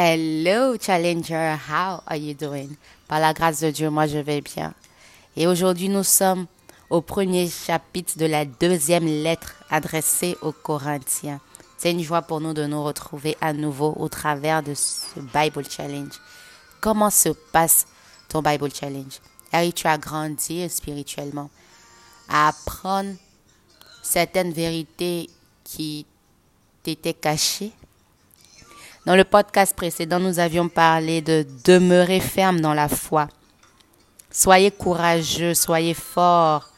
[0.00, 2.76] Hello Challenger, how are you doing?
[3.08, 4.72] Par la grâce de Dieu, moi je vais bien.
[5.34, 6.46] Et aujourd'hui nous sommes
[6.88, 11.40] au premier chapitre de la deuxième lettre adressée aux Corinthiens.
[11.78, 15.64] C'est une joie pour nous de nous retrouver à nouveau au travers de ce Bible
[15.68, 16.12] Challenge.
[16.80, 17.88] Comment se passe
[18.28, 19.18] ton Bible Challenge?
[19.50, 21.50] Harry, tu as grandi spirituellement
[22.28, 23.16] à apprendre
[24.00, 25.28] certaines vérités
[25.64, 26.06] qui
[26.84, 27.72] t'étaient cachées?
[29.06, 33.28] Dans le podcast précédent, nous avions parlé de demeurer ferme dans la foi.
[34.30, 36.68] Soyez courageux, soyez fort,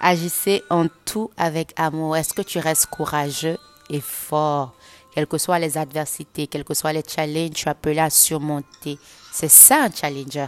[0.00, 2.16] agissez en tout avec amour.
[2.16, 4.74] Est-ce que tu restes courageux et fort,
[5.14, 8.98] quelles que soient les adversités, quels que soient les challenges, tu es appelé à surmonter.
[9.32, 10.46] C'est ça un challenger.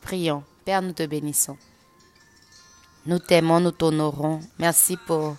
[0.00, 0.44] Prions.
[0.64, 1.58] Père, nous te bénissons.
[3.06, 4.40] Nous t'aimons, nous t'honorons.
[4.58, 5.36] Merci pour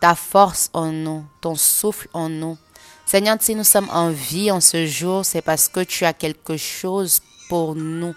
[0.00, 2.58] ta force en nous, ton souffle en nous.
[3.06, 6.56] Seigneur, si nous sommes en vie en ce jour, c'est parce que tu as quelque
[6.56, 8.14] chose pour nous.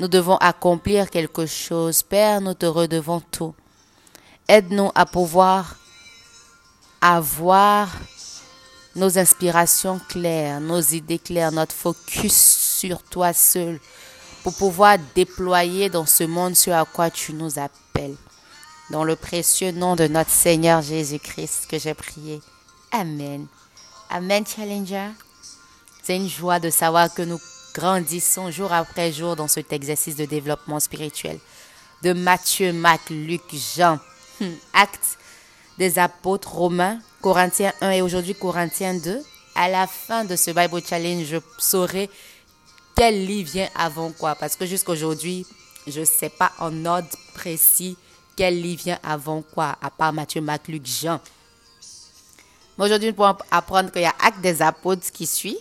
[0.00, 2.02] Nous devons accomplir quelque chose.
[2.02, 3.54] Père, nous te redevons tout.
[4.48, 5.76] Aide-nous à pouvoir
[7.00, 7.88] avoir
[8.96, 12.34] nos inspirations claires, nos idées claires, notre focus
[12.78, 13.80] sur toi seul,
[14.42, 18.16] pour pouvoir déployer dans ce monde ce à quoi tu nous appelles.
[18.90, 22.40] Dans le précieux nom de notre Seigneur Jésus-Christ que j'ai prié.
[22.92, 23.46] Amen.
[24.10, 25.08] Amen, Challenger.
[26.02, 27.40] C'est une joie de savoir que nous
[27.74, 31.38] grandissons jour après jour dans cet exercice de développement spirituel.
[32.02, 33.98] De Matthieu, Marc, Luc, Jean,
[34.40, 35.18] hmm, Actes
[35.78, 39.18] des apôtres romains, Corinthiens 1 et aujourd'hui Corinthiens 2.
[39.54, 42.10] À la fin de ce Bible Challenge, je saurai
[42.96, 44.34] quel livre vient avant quoi.
[44.34, 45.46] Parce que jusqu'aujourd'hui,
[45.86, 47.96] je ne sais pas en ordre précis
[48.36, 51.20] quel livre vient avant quoi, à part Matthieu, Marc, Luc, Jean.
[52.76, 55.58] Aujourd'hui, nous pouvons apprendre qu'il y a Actes des Apôtres qui suit,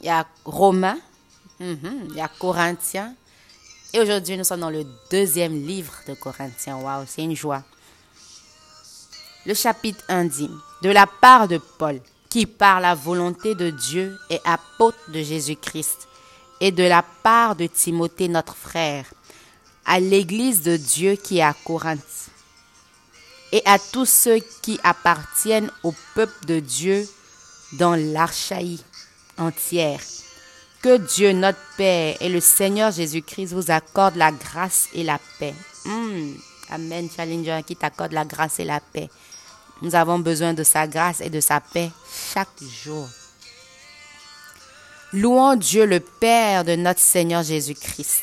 [0.00, 0.98] il y a Romains,
[1.58, 3.14] mhm, il y a Corinthiens.
[3.92, 6.76] Et aujourd'hui, nous sommes dans le deuxième livre de Corinthiens.
[6.76, 7.62] Waouh, c'est une joie.
[9.46, 10.50] Le chapitre 1 dit
[10.82, 16.08] De la part de Paul, qui par la volonté de Dieu est apôtre de Jésus-Christ,
[16.60, 19.06] et de la part de Timothée, notre frère,
[19.84, 22.30] à l'église de Dieu qui est à Corinthe
[23.52, 27.08] et à tous ceux qui appartiennent au peuple de Dieu
[27.72, 28.80] dans l'Archaïe
[29.38, 30.00] entière.
[30.82, 35.54] Que Dieu notre Père et le Seigneur Jésus-Christ vous accordent la grâce et la paix.
[35.84, 36.34] Hmm.
[36.70, 39.10] Amen, Challenger, qui t'accorde la grâce et la paix.
[39.82, 41.90] Nous avons besoin de sa grâce et de sa paix
[42.32, 43.08] chaque jour.
[45.12, 48.22] Louons Dieu le Père de notre Seigneur Jésus-Christ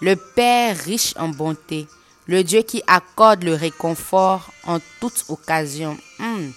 [0.00, 1.86] le Père riche en bonté,
[2.26, 5.96] le Dieu qui accorde le réconfort en toute occasion.
[6.18, 6.50] Hmm.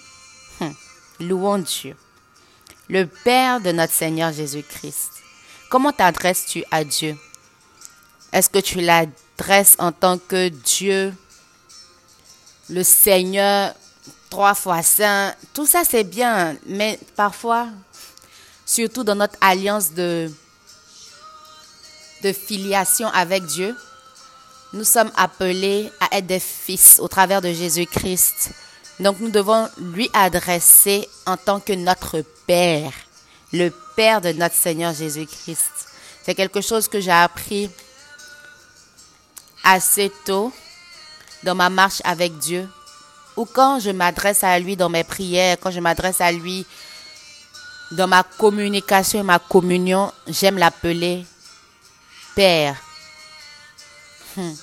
[0.60, 0.72] Hmm.
[1.20, 1.96] Louons Dieu.
[2.88, 5.10] Le Père de notre Seigneur Jésus-Christ.
[5.70, 7.16] Comment t'adresses-tu à Dieu?
[8.32, 11.12] Est-ce que tu l'adresses en tant que Dieu,
[12.68, 13.74] le Seigneur,
[14.30, 15.34] trois fois saint?
[15.52, 17.68] Tout ça c'est bien, mais parfois,
[18.64, 20.30] surtout dans notre alliance de
[22.24, 23.76] de filiation avec Dieu,
[24.72, 28.50] nous sommes appelés à être des fils au travers de Jésus-Christ.
[28.98, 32.92] Donc nous devons lui adresser en tant que notre Père,
[33.52, 35.70] le Père de notre Seigneur Jésus-Christ.
[36.24, 37.70] C'est quelque chose que j'ai appris
[39.62, 40.50] assez tôt
[41.42, 42.66] dans ma marche avec Dieu,
[43.36, 46.64] ou quand je m'adresse à lui dans mes prières, quand je m'adresse à lui
[47.90, 51.26] dans ma communication et ma communion, j'aime l'appeler
[52.34, 52.76] Père.
[54.36, 54.54] Hmm.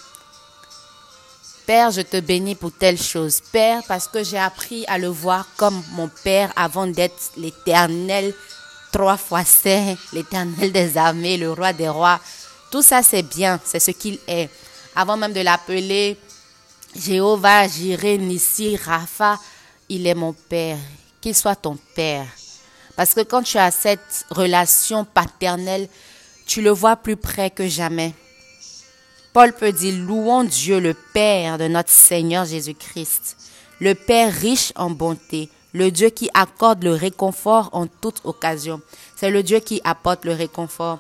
[1.66, 3.40] Père, je te bénis pour telle chose.
[3.52, 8.34] Père, parce que j'ai appris à le voir comme mon Père avant d'être l'éternel
[8.92, 12.20] trois fois saint, l'éternel des armées, le roi des rois.
[12.72, 14.50] Tout ça, c'est bien, c'est ce qu'il est.
[14.96, 16.18] Avant même de l'appeler
[16.96, 19.40] Jéhovah, Jiré, Nissi, Rapha,
[19.88, 20.78] il est mon Père.
[21.22, 22.28] Qu'il soit ton Père.
[22.96, 25.88] Parce que quand tu as cette relation paternelle,
[26.52, 28.14] tu le vois plus près que jamais.
[29.32, 33.38] Paul peut dire, louons Dieu le Père de notre Seigneur Jésus-Christ,
[33.80, 38.82] le Père riche en bonté, le Dieu qui accorde le réconfort en toute occasion.
[39.16, 41.00] C'est le Dieu qui apporte le réconfort.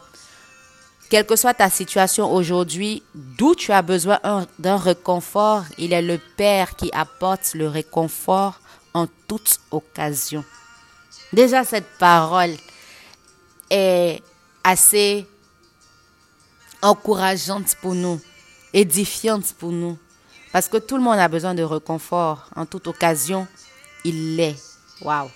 [1.09, 4.21] Quelle que soit ta situation aujourd'hui, d'où tu as besoin
[4.57, 8.61] d'un réconfort, il est le Père qui apporte le réconfort
[8.93, 10.45] en toute occasion.
[11.33, 12.55] Déjà, cette parole
[13.69, 14.21] est
[14.63, 15.27] assez
[16.81, 18.19] encourageante pour nous,
[18.73, 19.97] édifiante pour nous.
[20.51, 22.49] Parce que tout le monde a besoin de réconfort.
[22.55, 23.47] En toute occasion,
[24.03, 24.57] il l'est.
[25.01, 25.29] Waouh.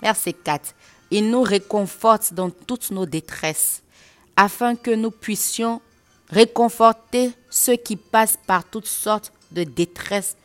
[0.00, 0.74] Verset 4.
[1.10, 3.82] Il nous réconforte dans toutes nos détresses,
[4.36, 5.80] afin que nous puissions
[6.30, 10.36] réconforter ceux qui passent par toutes sortes de détresses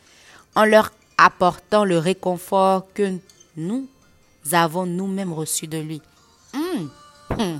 [0.54, 3.16] en leur apportant le réconfort que
[3.56, 3.88] nous
[4.52, 6.02] avons nous-mêmes reçu de lui.
[6.52, 7.58] Hmm.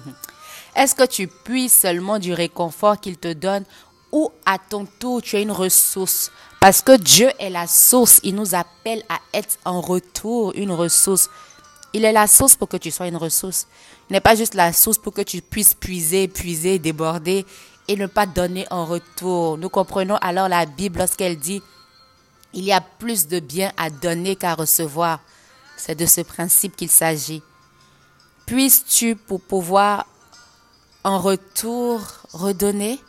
[0.78, 3.64] Est-ce que tu puisses seulement du réconfort qu'il te donne
[4.12, 6.30] ou à ton tour tu as une ressource?
[6.60, 8.20] Parce que Dieu est la source.
[8.22, 11.30] Il nous appelle à être en retour une ressource.
[11.92, 13.66] Il est la source pour que tu sois une ressource.
[14.08, 17.44] Il n'est pas juste la source pour que tu puisses puiser, puiser, déborder
[17.88, 19.58] et ne pas donner en retour.
[19.58, 21.60] Nous comprenons alors la Bible lorsqu'elle dit
[22.52, 25.18] il y a plus de bien à donner qu'à recevoir.
[25.76, 27.42] C'est de ce principe qu'il s'agit.
[28.46, 30.06] Puisses-tu pour pouvoir
[31.08, 32.00] en retour
[32.32, 33.00] redonner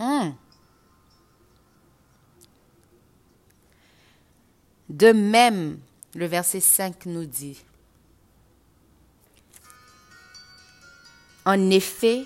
[0.00, 0.30] hmm.
[4.88, 5.78] De même,
[6.14, 7.62] le verset 5 nous dit,
[11.44, 12.24] En effet,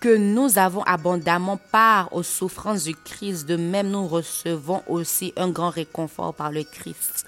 [0.00, 5.50] que nous avons abondamment part aux souffrances du Christ, de même nous recevons aussi un
[5.50, 7.26] grand réconfort par le Christ.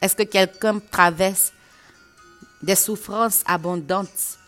[0.00, 1.52] Est-ce que quelqu'un traverse
[2.62, 4.38] des souffrances abondantes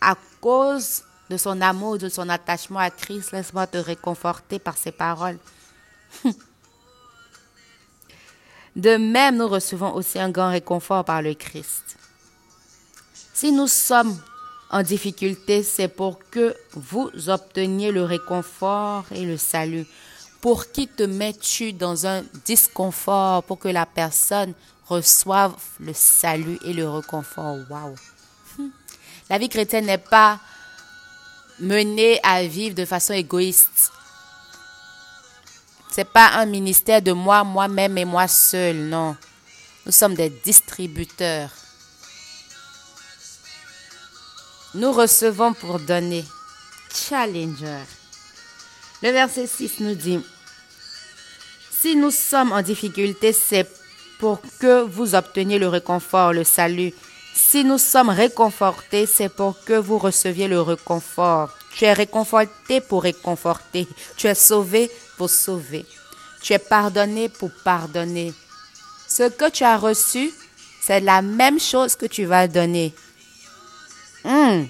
[0.00, 3.32] à cause de son amour, de son attachement à Christ?
[3.32, 5.38] Laisse-moi te réconforter par ces paroles.
[8.76, 11.96] De même, nous recevons aussi un grand réconfort par le Christ.
[13.34, 14.16] Si nous sommes
[14.70, 19.84] en difficulté, c'est pour que vous obteniez le réconfort et le salut.
[20.40, 24.54] Pour qui te mets-tu dans un disconfort pour que la personne
[24.86, 27.56] reçoive le salut et le réconfort?
[27.68, 27.96] Waouh!
[29.30, 30.40] La vie chrétienne n'est pas
[31.60, 33.92] menée à vivre de façon égoïste.
[35.90, 39.16] C'est pas un ministère de moi, moi-même et moi seul, non.
[39.84, 41.50] Nous sommes des distributeurs.
[44.74, 46.24] Nous recevons pour donner.
[46.94, 47.82] Challenger.
[49.02, 50.20] Le verset 6 nous dit,
[51.70, 53.68] Si nous sommes en difficulté, c'est
[54.18, 56.92] pour que vous obteniez le réconfort, le salut.
[57.40, 61.56] Si nous sommes réconfortés, c'est pour que vous receviez le réconfort.
[61.76, 63.86] Tu es réconforté pour réconforter.
[64.16, 65.86] Tu es sauvé pour sauver.
[66.42, 68.34] Tu es pardonné pour pardonner.
[69.06, 70.32] Ce que tu as reçu,
[70.82, 72.92] c'est la même chose que tu vas donner.
[74.24, 74.64] Hmm.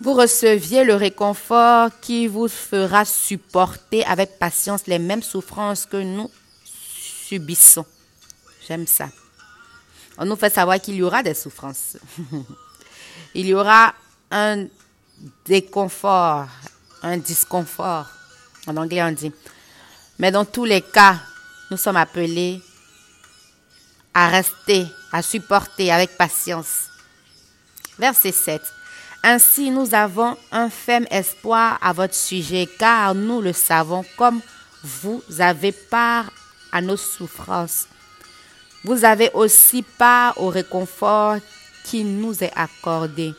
[0.00, 6.30] Vous receviez le réconfort qui vous fera supporter avec patience les mêmes souffrances que nous
[7.26, 7.84] subissons.
[8.66, 9.08] J'aime ça.
[10.18, 11.96] On nous fait savoir qu'il y aura des souffrances.
[13.34, 13.94] Il y aura
[14.30, 14.66] un
[15.44, 16.46] déconfort,
[17.02, 18.06] un disconfort.
[18.66, 19.32] En anglais, on dit.
[20.18, 21.16] Mais dans tous les cas,
[21.70, 22.60] nous sommes appelés
[24.14, 26.86] à rester, à supporter avec patience.
[27.98, 28.62] Verset 7.
[29.22, 34.40] Ainsi, nous avons un ferme espoir à votre sujet, car nous le savons, comme
[34.82, 36.30] vous avez part
[36.72, 37.88] à nos souffrances.
[38.86, 41.38] Vous avez aussi part au réconfort
[41.84, 43.34] qui nous est accordé.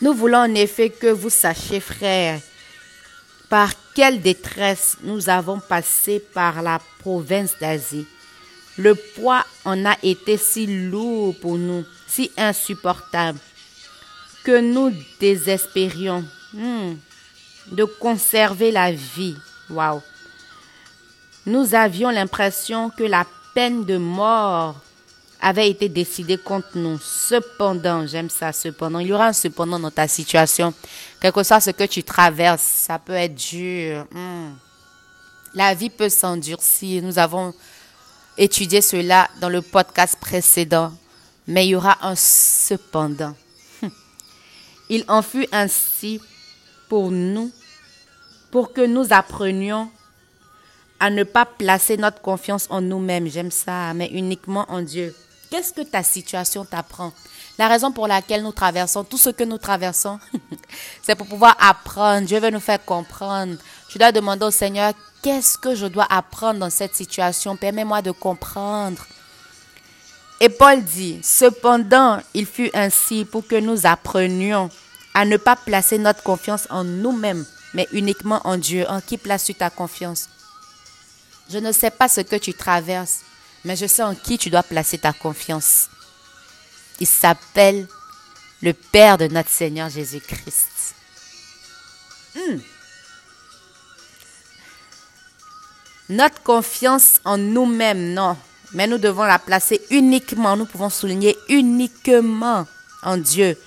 [0.00, 2.40] Nous voulons en effet que vous sachiez, frères,
[3.48, 8.08] par quelle détresse nous avons passé par la province d'Asie.
[8.76, 13.38] Le poids en a été si lourd pour nous, si insupportable,
[14.42, 16.94] que nous désespérions hmm,
[17.70, 19.36] de conserver la vie.
[19.70, 20.02] Waouh!
[21.46, 24.76] Nous avions l'impression que la peine de mort
[25.40, 26.98] avait été décidée contre nous.
[27.02, 30.72] Cependant, j'aime ça, cependant, il y aura un cependant dans ta situation.
[31.20, 34.06] Quel que soit ce que tu traverses, ça peut être dur.
[34.12, 34.52] Hmm.
[35.54, 37.02] La vie peut s'endurcir.
[37.02, 37.52] Nous avons
[38.38, 40.92] étudié cela dans le podcast précédent.
[41.48, 43.34] Mais il y aura un cependant.
[44.88, 46.20] Il en fut ainsi
[46.88, 47.50] pour nous,
[48.52, 49.90] pour que nous apprenions
[51.02, 55.12] à ne pas placer notre confiance en nous-mêmes, j'aime ça, mais uniquement en Dieu.
[55.50, 57.12] Qu'est-ce que ta situation t'apprend?
[57.58, 60.20] La raison pour laquelle nous traversons tout ce que nous traversons,
[61.02, 62.28] c'est pour pouvoir apprendre.
[62.28, 63.56] Dieu veut nous faire comprendre.
[63.88, 64.92] Je dois demander au Seigneur,
[65.24, 67.56] qu'est-ce que je dois apprendre dans cette situation?
[67.56, 69.04] Permets-moi de comprendre.
[70.40, 74.70] Et Paul dit, cependant, il fut ainsi pour que nous apprenions
[75.14, 77.44] à ne pas placer notre confiance en nous-mêmes,
[77.74, 78.86] mais uniquement en Dieu.
[78.88, 80.28] En qui places-tu ta confiance?
[81.50, 83.20] Je ne sais pas ce que tu traverses,
[83.64, 85.88] mais je sais en qui tu dois placer ta confiance.
[87.00, 87.86] Il s'appelle
[88.62, 90.94] le Père de notre Seigneur Jésus-Christ.
[92.34, 92.58] Hmm.
[96.08, 98.36] Notre confiance en nous-mêmes, non.
[98.74, 102.66] Mais nous devons la placer uniquement, nous pouvons souligner uniquement
[103.02, 103.58] en Dieu.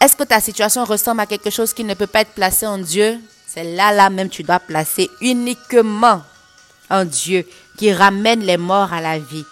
[0.00, 2.78] Est-ce que ta situation ressemble à quelque chose qui ne peut pas être placé en
[2.78, 3.18] Dieu?
[3.46, 6.22] C'est là, là même, tu dois placer uniquement
[6.90, 7.46] en Dieu
[7.78, 9.44] qui ramène les morts à la vie.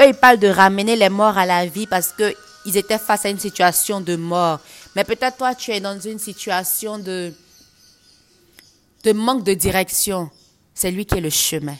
[0.00, 3.30] Eux, ils parlent de ramener les morts à la vie parce qu'ils étaient face à
[3.30, 4.60] une situation de mort.
[4.96, 7.32] Mais peut-être toi, tu es dans une situation de,
[9.04, 10.30] de manque de direction.
[10.74, 11.76] C'est lui qui est le chemin.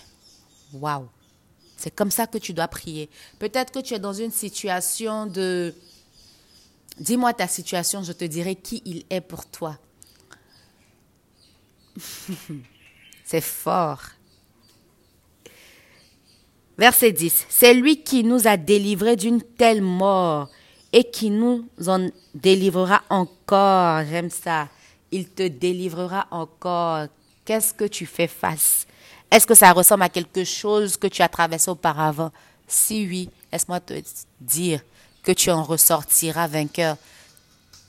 [0.72, 1.08] Waouh!
[1.76, 3.10] C'est comme ça que tu dois prier.
[3.38, 5.74] Peut-être que tu es dans une situation de...
[6.98, 9.76] Dis-moi ta situation, je te dirai qui il est pour toi.
[13.24, 14.00] C'est fort.
[16.76, 17.47] Verset 10.
[17.49, 20.49] C'est lui qui nous a délivrés d'une telle mort
[20.93, 24.02] et qui nous en délivrera encore.
[24.09, 24.69] J'aime ça.
[25.11, 27.07] Il te délivrera encore.
[27.45, 28.87] Qu'est-ce que tu fais face?
[29.31, 32.33] Est-ce que ça ressemble à quelque chose que tu as traversé auparavant?
[32.66, 33.95] Si oui, laisse-moi te
[34.40, 34.81] dire
[35.23, 36.97] que tu en ressortiras vainqueur.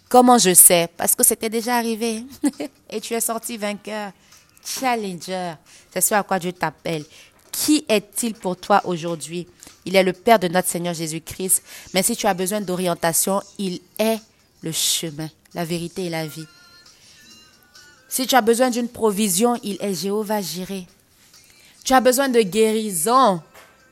[0.10, 0.89] Comment je sais?
[0.96, 2.24] Parce que c'était déjà arrivé.
[2.89, 4.12] et tu es sorti vainqueur.
[4.63, 5.54] Challenger.
[5.92, 7.06] C'est ce à quoi Dieu t'appelle.
[7.55, 9.47] Qui est-il pour toi aujourd'hui?
[9.85, 11.63] Il est le Père de notre Seigneur Jésus-Christ.
[11.93, 14.19] Mais si tu as besoin d'orientation, il est
[14.62, 16.47] le chemin, la vérité et la vie.
[18.09, 20.85] Si tu as besoin d'une provision, il est Jéhovah Jiré.
[21.85, 23.41] Tu as besoin de guérison.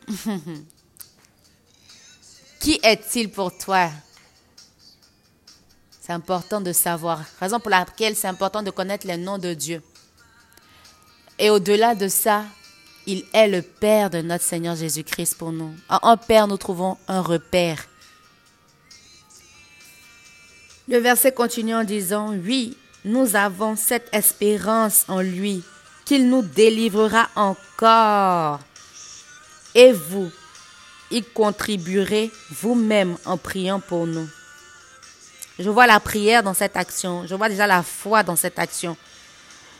[2.59, 3.89] Qui est-il pour toi?
[6.01, 7.23] C'est important de savoir.
[7.39, 9.81] Raison pour laquelle c'est important de connaître les noms de Dieu.
[11.39, 12.43] Et au-delà de ça,
[13.05, 15.73] il est le Père de notre Seigneur Jésus-Christ pour nous.
[15.89, 17.85] En Père, nous trouvons un repère.
[20.87, 25.63] Le verset continue en disant, oui, nous avons cette espérance en lui,
[26.05, 28.59] qu'il nous délivrera encore.
[29.75, 30.29] Et vous,
[31.11, 34.27] y contribuerez vous-même en priant pour nous.
[35.59, 37.27] Je vois la prière dans cette action.
[37.27, 38.97] Je vois déjà la foi dans cette action.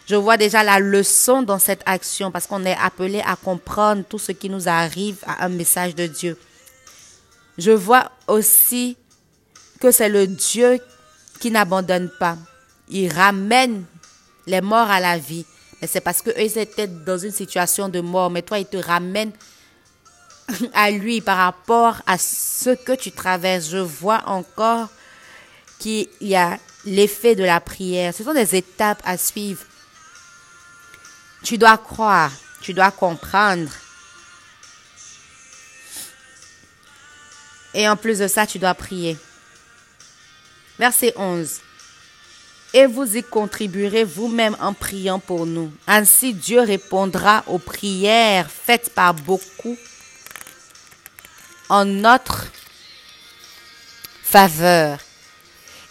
[0.06, 4.20] Je vois déjà la leçon dans cette action parce qu'on est appelé à comprendre tout
[4.20, 6.38] ce qui nous arrive à un message de Dieu.
[7.58, 8.98] Je vois aussi
[9.80, 10.80] que c'est le Dieu
[11.40, 12.38] qui n'abandonne pas.
[12.90, 13.86] Il ramène
[14.46, 15.46] les morts à la vie.
[15.82, 18.30] Mais c'est parce qu'eux étaient dans une situation de mort.
[18.30, 19.32] Mais toi, il te ramène
[20.74, 23.70] à lui par rapport à ce que tu traverses.
[23.70, 24.90] Je vois encore
[25.80, 28.14] qu'il y a l'effet de la prière.
[28.14, 29.62] Ce sont des étapes à suivre.
[31.44, 32.32] Tu dois croire,
[32.62, 33.70] tu dois comprendre.
[37.74, 39.18] Et en plus de ça, tu dois prier.
[40.80, 41.60] Verset 11.
[42.74, 45.72] Et vous y contribuerez vous-même en priant pour nous.
[45.86, 49.78] Ainsi Dieu répondra aux prières faites par beaucoup
[51.70, 52.48] en notre
[54.24, 55.00] faveur.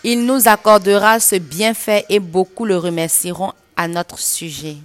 [0.02, 4.76] Il nous accordera ce bienfait et beaucoup le remercieront à notre sujet.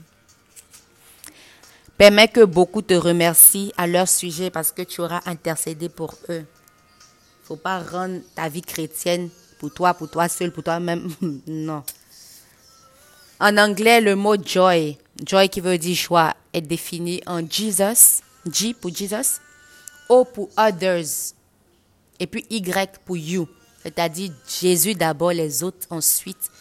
[1.98, 6.46] Permets que beaucoup te remercient à leur sujet parce que tu auras intercédé pour eux.
[7.44, 11.10] Faut pas rendre ta vie chrétienne pour toi, pour toi seul, pour toi-même.
[11.48, 11.84] non.
[13.40, 18.74] En anglais, le mot joy, joy qui veut dire joie, est défini en Jesus, J
[18.76, 19.40] pour Jesus,
[20.10, 21.34] O pour others,
[22.20, 23.48] et puis Y pour you.
[23.82, 26.52] C'est-à-dire Jésus d'abord, les autres ensuite,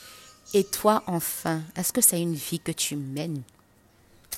[0.54, 1.62] et toi enfin.
[1.76, 3.42] Est-ce que c'est une vie que tu mènes?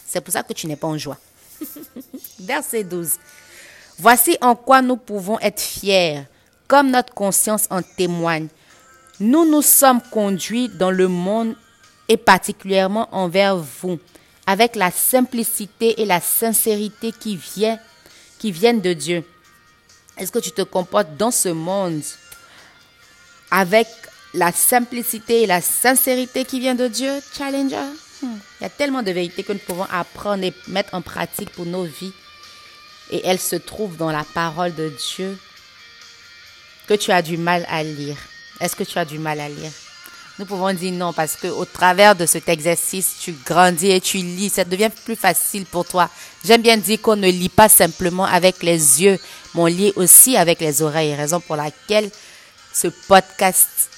[0.09, 1.19] C'est pour ça que tu n'es pas en joie.
[2.41, 3.11] Verset 12.
[3.99, 6.23] Voici en quoi nous pouvons être fiers,
[6.67, 8.49] comme notre conscience en témoigne.
[9.21, 11.55] Nous nous sommes conduits dans le monde
[12.09, 13.99] et particulièrement envers vous,
[14.47, 17.79] avec la simplicité et la sincérité qui, vient,
[18.43, 19.25] viennent de Dieu.
[20.17, 22.01] Est-ce que tu te comportes dans ce monde
[23.51, 23.89] avec
[24.33, 28.08] la simplicité et la sincérité qui vient de Dieu, Challenger?
[28.23, 31.67] Il y a tellement de vérités que nous pouvons apprendre et mettre en pratique pour
[31.67, 32.13] nos vies.
[33.11, 35.39] Et elles se trouvent dans la parole de Dieu
[36.87, 38.17] que tu as du mal à lire.
[38.61, 39.71] Est-ce que tu as du mal à lire?
[40.39, 44.19] Nous pouvons dire non parce que au travers de cet exercice, tu grandis et tu
[44.19, 44.51] lis.
[44.51, 46.09] Ça devient plus facile pour toi.
[46.45, 49.19] J'aime bien dire qu'on ne lit pas simplement avec les yeux,
[49.55, 51.15] mais on lit aussi avec les oreilles.
[51.15, 52.11] Raison pour laquelle
[52.73, 53.91] ce podcast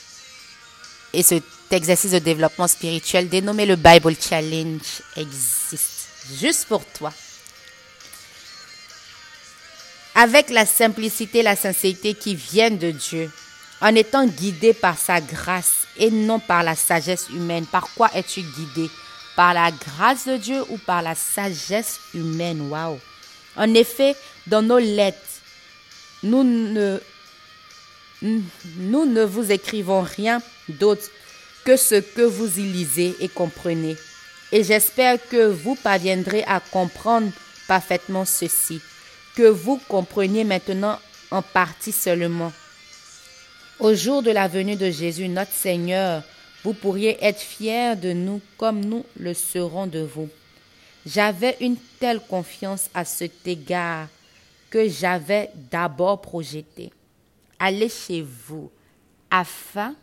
[1.12, 1.34] et ce
[1.76, 4.80] exercice de développement spirituel dénommé le Bible Challenge
[5.16, 6.08] existe
[6.40, 7.12] juste pour toi.
[10.14, 13.30] Avec la simplicité et la sincérité qui viennent de Dieu,
[13.80, 17.66] en étant guidé par sa grâce et non par la sagesse humaine.
[17.66, 18.90] Par quoi es-tu guidé?
[19.36, 22.68] Par la grâce de Dieu ou par la sagesse humaine?
[22.68, 22.98] Waouh.
[23.56, 24.14] En effet,
[24.46, 25.18] dans nos lettres,
[26.22, 27.00] nous ne,
[28.22, 31.08] nous ne vous écrivons rien d'autre
[31.76, 33.96] ce que vous y lisez et comprenez.
[34.52, 37.30] Et j'espère que vous parviendrez à comprendre
[37.68, 38.80] parfaitement ceci,
[39.36, 40.98] que vous compreniez maintenant
[41.30, 42.52] en partie seulement.
[43.78, 46.22] Au jour de la venue de Jésus, notre Seigneur,
[46.64, 50.28] vous pourriez être fiers de nous comme nous le serons de vous.
[51.06, 54.08] J'avais une telle confiance à cet égard
[54.68, 56.90] que j'avais d'abord projeté.
[57.58, 58.70] Allez chez vous
[59.30, 59.94] afin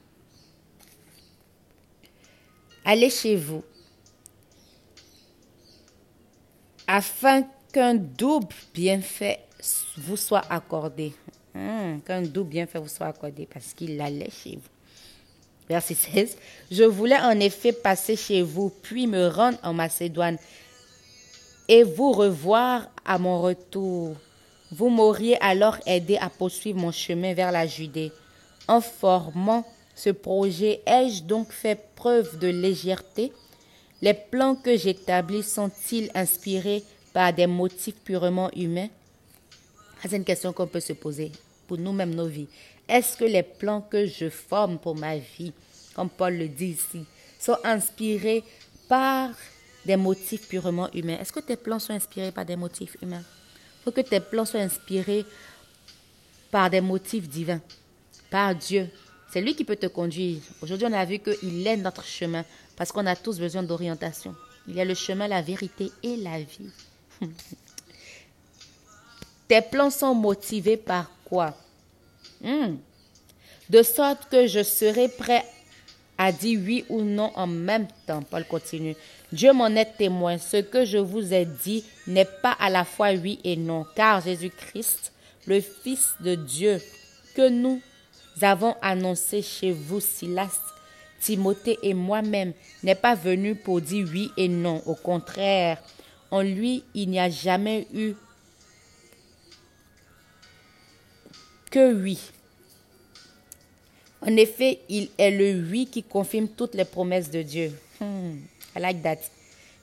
[2.87, 3.63] allez chez vous
[6.87, 9.41] afin qu'un double bienfait
[9.97, 11.13] vous soit accordé.
[11.53, 14.69] Hmm, qu'un double bienfait vous soit accordé parce qu'il allait chez vous.
[15.67, 16.37] Verset 16.
[16.71, 20.37] Je voulais en effet passer chez vous, puis me rendre en Macédoine
[21.67, 24.15] et vous revoir à mon retour.
[24.71, 28.13] Vous m'auriez alors aidé à poursuivre mon chemin vers la Judée.
[28.69, 29.65] En formant
[29.97, 33.33] ce projet, ai-je donc fait preuve de légèreté?
[34.03, 38.89] Les plans que j'établis sont-ils inspirés par des motifs purement humains?
[40.03, 41.31] C'est une question qu'on peut se poser
[41.67, 42.47] pour nous-mêmes, nos vies.
[42.87, 45.51] Est-ce que les plans que je forme pour ma vie,
[45.95, 47.03] comme Paul le dit ici,
[47.39, 48.43] sont inspirés
[48.87, 49.31] par
[49.83, 51.17] des motifs purement humains?
[51.19, 53.23] Est-ce que tes plans sont inspirés par des motifs humains?
[53.79, 55.25] Il faut que tes plans soient inspirés
[56.51, 57.61] par des motifs divins,
[58.29, 58.91] par Dieu.
[59.31, 60.39] C'est lui qui peut te conduire.
[60.61, 64.35] Aujourd'hui, on a vu qu'il est notre chemin parce qu'on a tous besoin d'orientation.
[64.67, 66.71] Il est le chemin, la vérité et la vie.
[69.47, 71.55] Tes plans sont motivés par quoi?
[72.41, 72.75] Hmm.
[73.69, 75.43] De sorte que je serai prêt
[76.17, 78.23] à dire oui ou non en même temps.
[78.23, 78.95] Paul continue.
[79.31, 80.37] Dieu m'en est témoin.
[80.37, 84.21] Ce que je vous ai dit n'est pas à la fois oui et non, car
[84.21, 85.11] Jésus-Christ,
[85.45, 86.79] le Fils de Dieu,
[87.35, 87.81] que nous
[88.43, 90.59] avons annoncé chez vous, Silas,
[91.19, 94.81] Timothée et moi-même, n'est pas venu pour dire oui et non.
[94.85, 95.81] Au contraire,
[96.31, 98.13] en lui, il n'y a jamais eu
[101.71, 102.19] que oui.
[104.21, 107.71] En effet, il est le oui qui confirme toutes les promesses de Dieu.
[107.99, 108.37] Hmm,
[108.75, 109.17] I like that.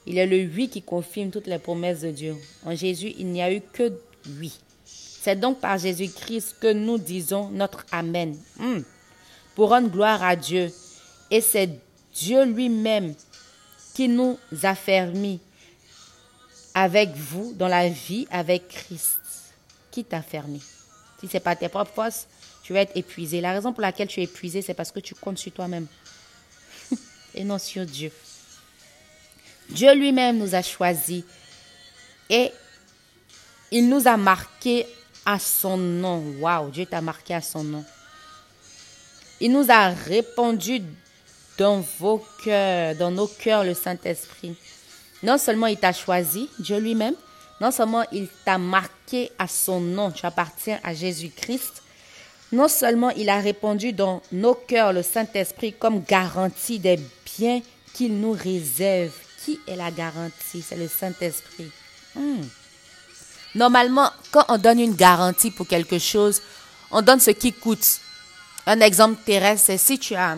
[0.05, 2.35] Il est le oui qui confirme toutes les promesses de Dieu.
[2.63, 3.91] En Jésus, il n'y a eu que
[4.39, 4.59] oui.
[5.25, 8.37] C'est donc par Jésus-Christ que nous disons notre Amen.
[8.59, 8.81] Hmm.
[9.55, 10.71] Pour rendre gloire à Dieu.
[11.31, 11.67] Et c'est
[12.13, 13.15] Dieu lui-même
[13.95, 15.39] qui nous a fermis
[16.75, 19.17] avec vous dans la vie avec Christ.
[19.89, 20.59] Qui t'a fermé
[21.19, 22.27] si ce n'est pas tes propres forces,
[22.61, 23.41] tu vas être épuisé.
[23.41, 25.87] La raison pour laquelle tu es épuisé, c'est parce que tu comptes sur toi-même
[27.33, 28.11] et non sur Dieu.
[29.71, 31.23] Dieu lui-même nous a choisis
[32.29, 32.51] et
[33.71, 34.85] il nous a marqués
[35.25, 36.23] à son nom.
[36.39, 37.83] Waouh, Dieu t'a marqué à son nom.
[39.41, 40.81] Il nous a répandu
[41.57, 44.55] dans vos cœurs, dans nos cœurs, le Saint-Esprit.
[45.23, 47.15] Non seulement il t'a choisi, Dieu lui-même,
[47.59, 51.83] non seulement il t'a marqué à son nom, tu appartiens à Jésus-Christ,
[52.51, 56.99] non seulement il a répondu dans nos cœurs le Saint-Esprit comme garantie des
[57.37, 57.61] biens
[57.93, 59.13] qu'il nous réserve.
[59.43, 60.61] Qui est la garantie?
[60.61, 61.69] C'est le Saint-Esprit.
[62.15, 62.41] Hmm.
[63.55, 66.41] Normalement, quand on donne une garantie pour quelque chose,
[66.91, 67.99] on donne ce qui coûte.
[68.67, 70.37] Un exemple terrestre, c'est si tu as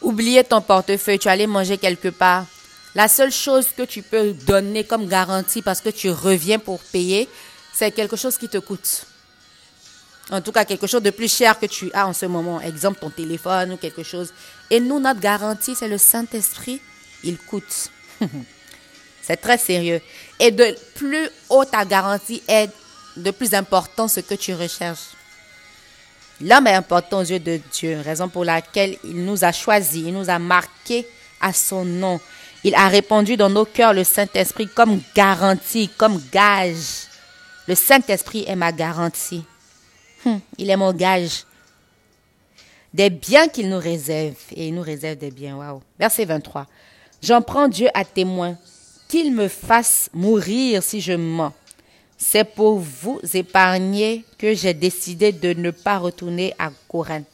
[0.00, 2.46] oublié ton portefeuille, tu allais manger quelque part,
[2.94, 7.28] la seule chose que tu peux donner comme garantie parce que tu reviens pour payer,
[7.72, 9.06] c'est quelque chose qui te coûte.
[10.30, 12.60] En tout cas, quelque chose de plus cher que tu as en ce moment.
[12.60, 14.32] Exemple, ton téléphone ou quelque chose.
[14.68, 16.82] Et nous, notre garantie, c'est le Saint-Esprit.
[17.24, 17.90] Il coûte.
[19.28, 20.00] c'est très sérieux.
[20.40, 22.70] Et de plus haut ta garantie est,
[23.14, 25.10] de plus important ce que tu recherches.
[26.40, 30.14] L'homme est important aux yeux de Dieu, raison pour laquelle il nous a choisis, il
[30.14, 31.06] nous a marqués
[31.42, 32.18] à son nom.
[32.64, 37.06] Il a répandu dans nos cœurs le Saint-Esprit comme garantie, comme gage.
[37.66, 39.44] Le Saint-Esprit est ma garantie.
[40.24, 41.44] Hum, il est mon gage.
[42.94, 44.36] Des biens qu'il nous réserve.
[44.52, 45.56] Et il nous réserve des biens.
[45.56, 45.82] Waouh.
[45.98, 46.66] Verset 23.
[47.22, 48.56] J'en prends Dieu à témoin
[49.08, 51.54] qu'il me fasse mourir si je mens.
[52.18, 57.26] C'est pour vous épargner que j'ai décidé de ne pas retourner à Corinthe.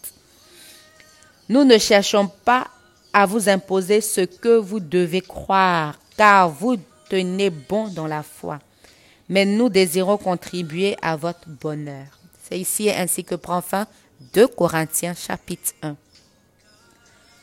[1.49, 2.69] Nous ne cherchons pas
[3.13, 6.77] à vous imposer ce que vous devez croire, car vous
[7.09, 8.61] tenez bon dans la foi.
[9.29, 12.07] Mais nous désirons contribuer à votre bonheur.
[12.43, 13.87] C'est ici ainsi que prend fin
[14.35, 15.97] 2 Corinthiens chapitre 1.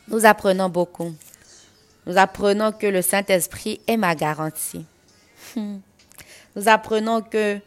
[0.07, 1.13] Nous apprenons beaucoup.
[2.05, 4.85] Nous apprenons que le Saint-Esprit est ma garantie.
[5.55, 7.59] Nous apprenons que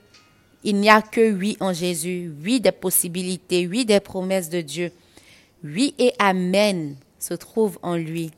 [0.66, 4.92] il n'y a que oui en Jésus, oui des possibilités, oui des promesses de Dieu.
[5.62, 8.30] Oui et Amen se trouvent en lui.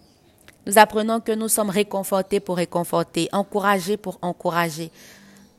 [0.66, 4.90] Nous apprenons que nous sommes réconfortés pour réconforter, encouragés pour encourager.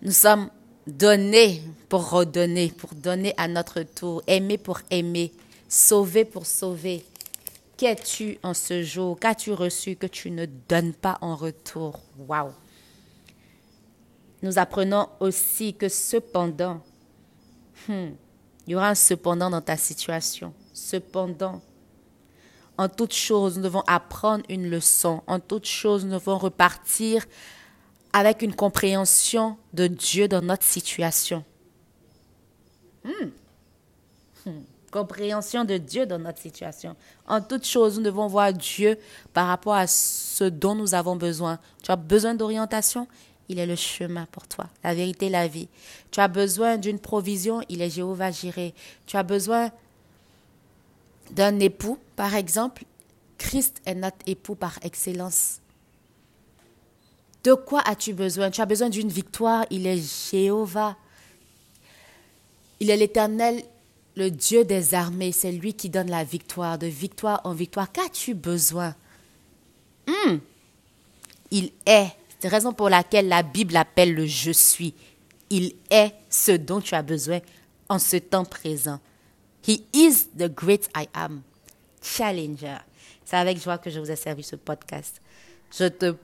[0.01, 0.49] Nous sommes
[0.85, 5.31] donnés pour redonner, pour donner à notre tour, aimés pour aimer,
[5.69, 7.05] sauvés pour sauver.
[7.77, 9.19] Qu'es-tu en ce jour?
[9.19, 12.01] Qu'as-tu reçu que tu ne donnes pas en retour?
[12.17, 12.51] Waouh
[14.41, 16.81] Nous apprenons aussi que cependant,
[17.87, 18.09] hmm,
[18.65, 20.55] il y aura un cependant dans ta situation.
[20.73, 21.61] Cependant,
[22.79, 25.21] en toute chose, nous devons apprendre une leçon.
[25.27, 27.25] En toute chose, nous devons repartir
[28.11, 31.45] avec une compréhension de Dieu dans notre situation.
[33.03, 33.29] Hmm.
[34.91, 36.95] Compréhension de Dieu dans notre situation.
[37.27, 38.97] En toute chose, nous devons voir Dieu
[39.33, 41.59] par rapport à ce dont nous avons besoin.
[41.83, 43.07] Tu as besoin d'orientation?
[43.49, 45.69] Il est le chemin pour toi, la vérité, la vie.
[46.11, 48.73] Tu as besoin d'une provision, il est Jéhovah Jiré.
[49.05, 49.71] Tu as besoin
[51.31, 52.83] d'un époux, par exemple,
[53.37, 55.59] Christ est notre époux par excellence.
[57.43, 58.51] De quoi as-tu besoin?
[58.51, 60.97] Tu as besoin d'une victoire, il est Jéhovah.
[62.79, 63.63] Il est l'Éternel,
[64.17, 67.91] le Dieu des armées, c'est lui qui donne la victoire, de victoire en victoire.
[67.91, 68.95] Qu'as-tu besoin?
[70.07, 70.37] Hmm.
[71.51, 72.09] Il est.
[72.39, 74.95] C'est la raison pour laquelle la Bible appelle le je suis.
[75.51, 77.39] Il est ce dont tu as besoin
[77.89, 78.99] en ce temps présent.
[79.67, 81.43] He is the great I am.
[82.01, 82.77] Challenger.
[83.23, 85.21] C'est avec joie que je vous ai servi ce podcast.
[85.77, 86.15] Je te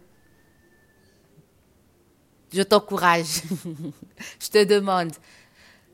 [2.51, 3.41] je t'encourage.
[4.39, 5.12] je te demande.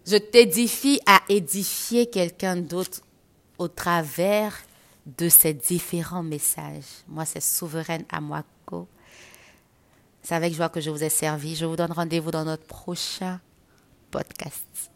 [0.05, 3.01] Je t'édifie à édifier quelqu'un d'autre
[3.57, 4.57] au travers
[5.17, 7.03] de ces différents messages.
[7.07, 8.43] Moi, c'est souveraine moi.
[10.21, 11.55] C'est avec joie que je vous ai servi.
[11.55, 13.39] Je vous donne rendez-vous dans notre prochain
[14.11, 14.91] podcast.